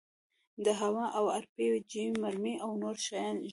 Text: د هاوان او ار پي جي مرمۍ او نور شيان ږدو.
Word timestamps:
د 0.65 0.67
هاوان 0.79 1.09
او 1.17 1.25
ار 1.37 1.43
پي 1.53 1.65
جي 1.91 2.05
مرمۍ 2.21 2.55
او 2.63 2.71
نور 2.81 2.95
شيان 3.05 3.33
ږدو. 3.45 3.49